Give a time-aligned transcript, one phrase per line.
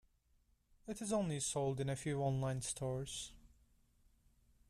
[0.87, 3.33] It is only sold in a few online stores.